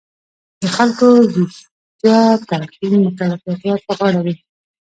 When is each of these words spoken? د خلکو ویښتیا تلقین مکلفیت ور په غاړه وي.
د 0.61 0.63
خلکو 0.75 1.07
ویښتیا 1.35 2.19
تلقین 2.49 2.93
مکلفیت 3.05 3.61
ور 3.65 3.79
په 3.87 3.91
غاړه 3.99 4.19
وي. 4.25 4.35